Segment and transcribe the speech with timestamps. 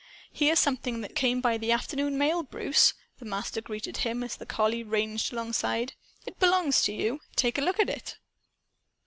[0.33, 4.47] "Here's something that came by the afternoon mail, Bruce," the Master greeted him, as the
[4.47, 5.93] collie ranged alongside.
[6.25, 7.19] "It belongs to you.
[7.35, 8.17] Take a look at it."